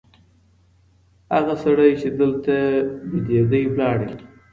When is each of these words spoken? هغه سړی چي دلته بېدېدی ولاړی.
هغه 1.33 1.53
سړی 1.63 1.91
چي 1.99 2.07
دلته 2.19 2.53
بېدېدی 3.09 3.63
ولاړی. 3.67 4.09